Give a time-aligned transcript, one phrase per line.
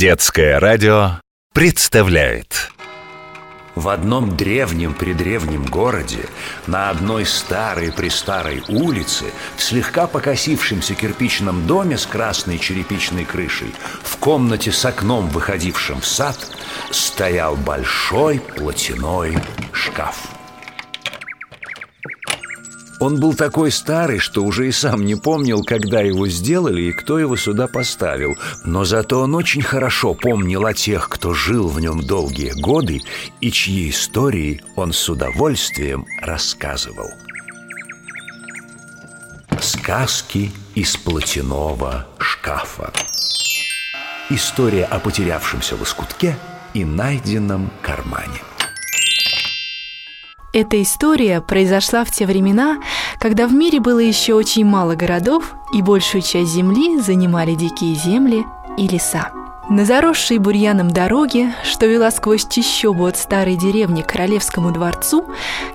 [0.00, 1.20] Детское радио
[1.52, 2.72] представляет.
[3.74, 6.24] В одном древнем-предревнем городе
[6.66, 9.26] На одной старой-престарой улице
[9.58, 16.06] В слегка покосившемся кирпичном доме С красной черепичной крышей В комнате с окном, выходившим в
[16.06, 16.38] сад
[16.90, 19.36] Стоял большой платяной
[19.74, 20.39] шкаф
[23.00, 27.18] он был такой старый, что уже и сам не помнил, когда его сделали и кто
[27.18, 28.36] его сюда поставил.
[28.64, 33.00] Но зато он очень хорошо помнил о тех, кто жил в нем долгие годы
[33.40, 37.10] и чьи истории он с удовольствием рассказывал.
[39.60, 42.92] Сказки из платяного шкафа.
[44.28, 46.36] История о потерявшемся лоскутке
[46.74, 48.40] и найденном кармане.
[50.52, 52.78] Эта история произошла в те времена,
[53.20, 58.44] когда в мире было еще очень мало городов, и большую часть земли занимали дикие земли
[58.76, 59.30] и леса.
[59.68, 65.24] На заросшей бурьяном дороге, что вела сквозь чищобу от старой деревни к Королевскому дворцу,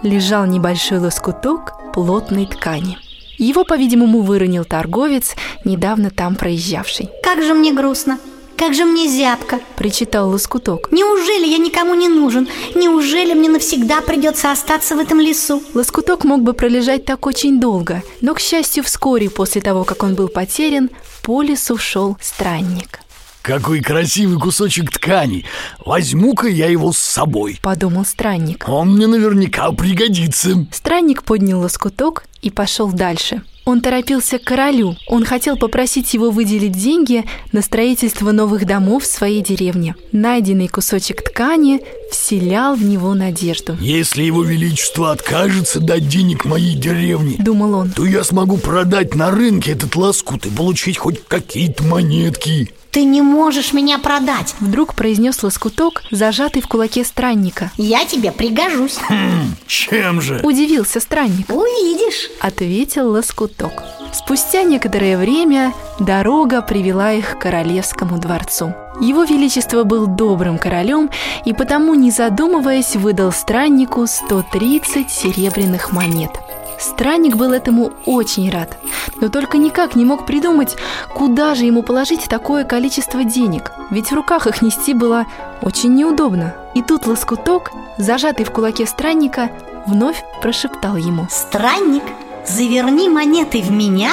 [0.02, 2.98] лежал небольшой лоскуток плотной ткани.
[3.38, 7.10] Его, по-видимому, выронил торговец, недавно там проезжавший.
[7.24, 8.20] Как же мне грустно.
[8.58, 12.48] Как же мне зябко Причитал Лоскуток Неужели я никому не нужен?
[12.74, 15.62] Неужели мне навсегда придется остаться в этом лесу?
[15.74, 20.16] Лоскуток мог бы пролежать так очень долго Но, к счастью, вскоре после того, как он
[20.16, 20.90] был потерян
[21.22, 23.00] По лесу шел странник
[23.46, 25.46] какой красивый кусочек ткани!
[25.86, 32.50] Возьму-ка я его с собой!» Подумал странник Он мне наверняка пригодится Странник поднял лоскуток и
[32.50, 34.96] пошел дальше он торопился к королю.
[35.08, 39.96] Он хотел попросить его выделить деньги на строительство новых домов в своей деревне.
[40.12, 43.78] Найденный кусочек ткани вселял в него надежду.
[43.80, 49.32] «Если его величество откажется дать денег моей деревне,— думал он,— то я смогу продать на
[49.32, 52.72] рынке этот лоскут и получить хоть какие-то монетки».
[52.92, 58.96] Ты не можешь меня продать Вдруг произнес лоскуток, зажатый в кулаке странника Я тебе пригожусь
[59.10, 60.40] хм, Чем же?
[60.44, 63.84] Удивился странник Увидишь Ответил лоскуток
[64.16, 68.74] Спустя некоторое время дорога привела их к королевскому дворцу.
[69.02, 71.10] Его Величество был добрым королем
[71.46, 76.32] и потому, не задумываясь, выдал страннику 130 серебряных монет–
[76.78, 78.78] Странник был этому очень рад,
[79.22, 80.76] но только никак не мог придумать,
[81.14, 85.26] куда же ему положить такое количество денег, ведь в руках их нести было
[85.62, 86.56] очень неудобно.
[86.74, 89.52] И тут лоскуток, зажатый в кулаке странника,
[89.86, 92.04] вновь прошептал ему «Странник,
[92.46, 94.12] заверни монеты в меня,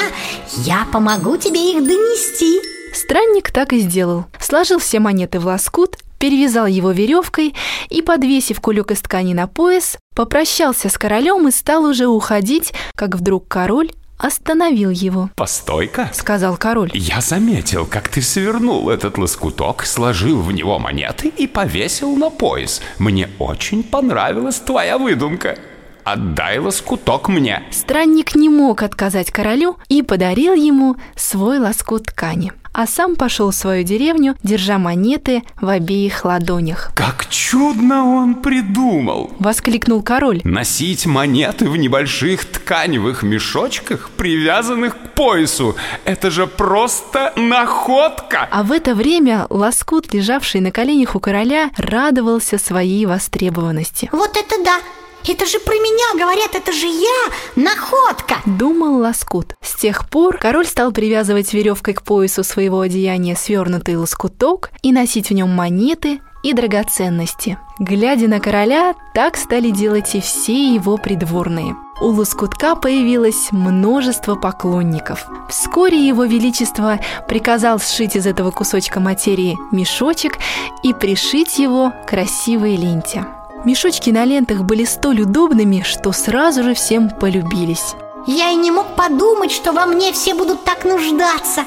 [0.59, 2.60] я помогу тебе их донести».
[2.94, 4.26] Странник так и сделал.
[4.43, 7.55] Сложил все монеты в лоскут, перевязал его веревкой
[7.89, 13.15] и, подвесив кулек из ткани на пояс, попрощался с королем и стал уже уходить, как
[13.15, 15.31] вдруг король остановил его.
[15.37, 16.91] «Постой-ка!»— сказал король.
[16.95, 22.81] «Я заметил, как ты свернул этот лоскуток, сложил в него монеты и повесил на пояс.
[22.99, 25.59] Мне очень понравилась твоя выдумка.
[26.05, 32.87] Отдай лоскуток мне!» Странник не мог отказать королю и подарил ему свой лоскут ткани а
[32.87, 36.91] сам пошел в свою деревню, держа монеты в обеих ладонях.
[36.95, 40.41] «Как чудно он придумал!»— воскликнул король.
[40.45, 45.77] «Носить монеты в небольших тканевых мешочках, привязанных к поясу.
[46.05, 52.59] Это же просто находка!» А в это время лоскут, лежавший на коленях у короля, радовался
[52.59, 54.09] своей востребованности.
[54.12, 54.79] «Вот это да!
[55.27, 59.55] Это же про меня говорят, это же я, находка!» Думал Лоскут.
[59.60, 65.31] С тех пор король стал привязывать веревкой к поясу своего одеяния свернутый лоскуток и носить
[65.31, 67.59] в нем монеты и драгоценности.
[67.78, 71.77] Глядя на короля, так стали делать и все его придворные.
[72.00, 75.25] У Лоскутка появилось множество поклонников.
[75.49, 80.38] Вскоре его величество приказал сшить из этого кусочка материи мешочек
[80.82, 83.25] и пришить его красивой ленте.
[83.65, 87.95] Мешочки на лентах были столь удобными, что сразу же всем полюбились.
[88.27, 91.65] Я и не мог подумать, что во мне все будут так нуждаться.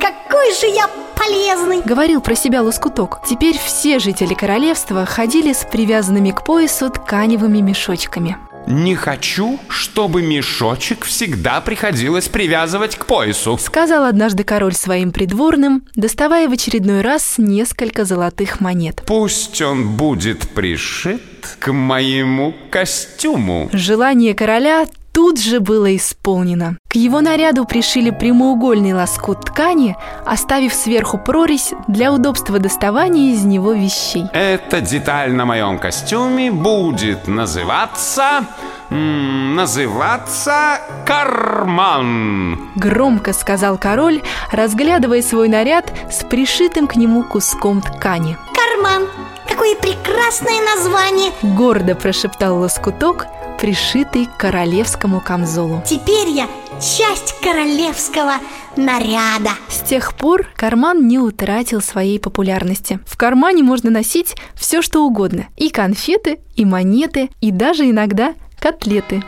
[0.00, 3.20] Какой же я полезный!» Говорил про себя Лоскуток.
[3.26, 8.36] Теперь все жители королевства ходили с привязанными к поясу тканевыми мешочками.
[8.66, 16.48] «Не хочу, чтобы мешочек всегда приходилось привязывать к поясу», сказал однажды король своим придворным, доставая
[16.48, 19.02] в очередной раз несколько золотых монет.
[19.06, 21.22] «Пусть он будет пришит
[21.58, 23.70] к моему костюму».
[23.72, 24.86] Желание короля
[25.18, 26.78] тут же было исполнено.
[26.88, 33.72] К его наряду пришили прямоугольный лоскут ткани, оставив сверху прорезь для удобства доставания из него
[33.72, 34.26] вещей.
[34.32, 38.44] Эта деталь на моем костюме будет называться...
[38.90, 42.70] называться карман.
[42.76, 44.22] Громко сказал король,
[44.52, 48.38] разглядывая свой наряд с пришитым к нему куском ткани.
[48.54, 49.08] Карман.
[49.48, 51.32] Какое прекрасное название!
[51.42, 53.26] Гордо прошептал лоскуток,
[53.58, 55.82] пришитый к королевскому камзолу.
[55.84, 56.48] Теперь я
[56.80, 58.34] часть королевского
[58.76, 59.50] наряда.
[59.68, 63.00] С тех пор карман не утратил своей популярности.
[63.06, 65.46] В кармане можно носить все, что угодно.
[65.56, 69.22] И конфеты, и монеты, и даже иногда котлеты.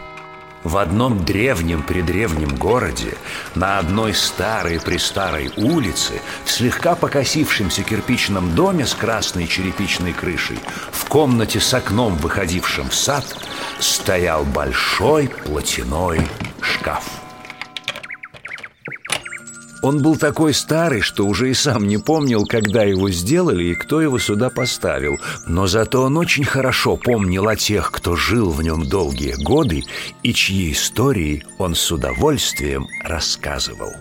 [0.62, 3.14] В одном древнем-предревнем городе,
[3.54, 10.58] на одной старой-престарой улице, в слегка покосившемся кирпичном доме с красной черепичной крышей,
[10.92, 13.24] в комнате с окном, выходившим в сад,
[13.78, 16.28] стоял большой платяной
[16.60, 17.19] шкаф.
[19.82, 24.00] Он был такой старый, что уже и сам не помнил, когда его сделали и кто
[24.00, 25.18] его сюда поставил.
[25.46, 29.82] Но зато он очень хорошо помнил о тех, кто жил в нем долгие годы
[30.22, 33.94] и чьи истории он с удовольствием рассказывал.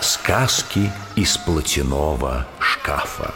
[0.00, 3.32] Сказки из платяного шкафа.